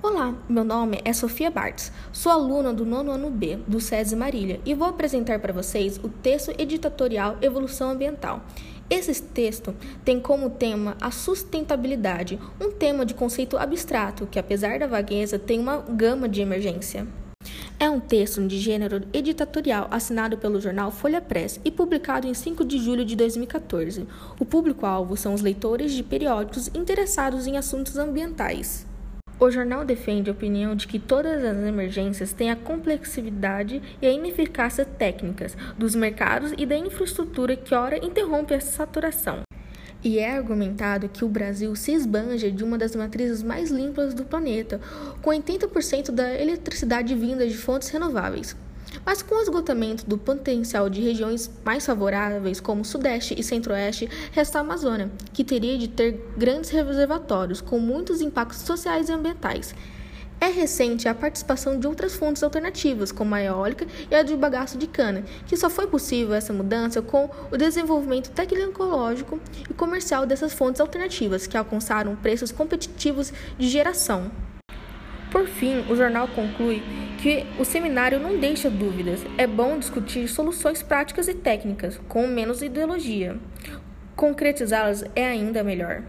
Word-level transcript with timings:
Olá, 0.00 0.32
meu 0.48 0.62
nome 0.62 1.00
é 1.04 1.12
Sofia 1.12 1.50
Bartz, 1.50 1.90
sou 2.12 2.30
aluna 2.30 2.72
do 2.72 2.86
nono 2.86 3.10
ano 3.10 3.28
B 3.30 3.58
do 3.66 3.80
SESI 3.80 4.14
Marília 4.14 4.60
e 4.64 4.72
vou 4.72 4.86
apresentar 4.86 5.40
para 5.40 5.52
vocês 5.52 5.98
o 5.98 6.08
texto 6.08 6.54
editorial 6.56 7.36
Evolução 7.42 7.90
Ambiental. 7.90 8.40
Esse 8.88 9.20
texto 9.20 9.74
tem 10.04 10.20
como 10.20 10.50
tema 10.50 10.96
a 11.00 11.10
sustentabilidade, 11.10 12.38
um 12.60 12.70
tema 12.70 13.04
de 13.04 13.12
conceito 13.12 13.58
abstrato 13.58 14.24
que, 14.24 14.38
apesar 14.38 14.78
da 14.78 14.86
vagueza, 14.86 15.36
tem 15.36 15.58
uma 15.58 15.78
gama 15.78 16.28
de 16.28 16.40
emergência. 16.40 17.04
É 17.80 17.90
um 17.90 17.98
texto 17.98 18.46
de 18.46 18.56
gênero 18.56 19.02
editorial 19.12 19.88
assinado 19.90 20.38
pelo 20.38 20.60
jornal 20.60 20.92
Folha 20.92 21.20
Press 21.20 21.60
e 21.64 21.72
publicado 21.72 22.28
em 22.28 22.34
5 22.34 22.64
de 22.64 22.78
julho 22.78 23.04
de 23.04 23.16
2014. 23.16 24.06
O 24.38 24.44
público-alvo 24.44 25.16
são 25.16 25.34
os 25.34 25.42
leitores 25.42 25.92
de 25.92 26.04
periódicos 26.04 26.68
interessados 26.68 27.48
em 27.48 27.56
assuntos 27.56 27.96
ambientais. 27.96 28.87
O 29.40 29.52
jornal 29.52 29.84
defende 29.84 30.28
a 30.28 30.32
opinião 30.32 30.74
de 30.74 30.88
que 30.88 30.98
todas 30.98 31.44
as 31.44 31.56
emergências 31.64 32.32
têm 32.32 32.50
a 32.50 32.56
complexidade 32.56 33.80
e 34.02 34.06
a 34.06 34.10
ineficácia 34.10 34.84
técnicas 34.84 35.56
dos 35.78 35.94
mercados 35.94 36.52
e 36.58 36.66
da 36.66 36.76
infraestrutura 36.76 37.54
que 37.54 37.72
ora 37.72 38.04
interrompe 38.04 38.52
essa 38.52 38.72
saturação. 38.72 39.42
E 40.02 40.18
é 40.18 40.36
argumentado 40.36 41.08
que 41.08 41.24
o 41.24 41.28
Brasil 41.28 41.74
se 41.76 41.92
esbanja 41.92 42.50
de 42.50 42.64
uma 42.64 42.76
das 42.76 42.96
matrizes 42.96 43.40
mais 43.40 43.70
limpas 43.70 44.12
do 44.12 44.24
planeta, 44.24 44.80
com 45.22 45.30
80% 45.30 46.10
da 46.10 46.34
eletricidade 46.34 47.14
vinda 47.14 47.46
de 47.46 47.56
fontes 47.56 47.90
renováveis. 47.90 48.56
Mas 49.04 49.22
com 49.22 49.34
o 49.36 49.40
esgotamento 49.40 50.06
do 50.06 50.18
potencial 50.18 50.88
de 50.88 51.00
regiões 51.00 51.50
mais 51.64 51.84
favoráveis, 51.84 52.60
como 52.60 52.84
Sudeste 52.84 53.34
e 53.38 53.42
Centro-Oeste, 53.42 54.08
resta 54.32 54.58
a 54.58 54.60
Amazônia, 54.60 55.10
que 55.32 55.44
teria 55.44 55.78
de 55.78 55.88
ter 55.88 56.24
grandes 56.36 56.70
reservatórios 56.70 57.60
com 57.60 57.78
muitos 57.78 58.20
impactos 58.20 58.60
sociais 58.60 59.08
e 59.08 59.12
ambientais. 59.12 59.74
É 60.40 60.46
recente 60.46 61.08
a 61.08 61.14
participação 61.14 61.80
de 61.80 61.86
outras 61.88 62.14
fontes 62.14 62.44
alternativas, 62.44 63.10
como 63.10 63.34
a 63.34 63.42
eólica 63.42 63.84
e 64.08 64.14
a 64.14 64.22
de 64.22 64.36
bagaço 64.36 64.78
de 64.78 64.86
cana, 64.86 65.24
que 65.46 65.56
só 65.56 65.68
foi 65.68 65.88
possível 65.88 66.32
essa 66.32 66.52
mudança 66.52 67.02
com 67.02 67.28
o 67.50 67.56
desenvolvimento 67.56 68.30
tecnológico 68.30 69.40
e 69.68 69.74
comercial 69.74 70.24
dessas 70.24 70.52
fontes 70.52 70.80
alternativas, 70.80 71.48
que 71.48 71.56
alcançaram 71.56 72.14
preços 72.14 72.52
competitivos 72.52 73.32
de 73.58 73.68
geração. 73.68 74.30
Por 75.30 75.46
fim, 75.46 75.84
o 75.90 75.96
jornal 75.96 76.26
conclui 76.28 76.82
que 77.18 77.44
o 77.58 77.64
seminário 77.64 78.18
não 78.18 78.38
deixa 78.38 78.70
dúvidas. 78.70 79.20
É 79.36 79.46
bom 79.46 79.78
discutir 79.78 80.26
soluções 80.28 80.82
práticas 80.82 81.28
e 81.28 81.34
técnicas, 81.34 82.00
com 82.08 82.26
menos 82.26 82.62
ideologia. 82.62 83.36
Concretizá-las 84.16 85.04
é 85.14 85.26
ainda 85.26 85.62
melhor. 85.62 86.02